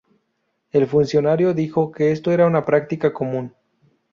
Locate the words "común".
3.13-3.53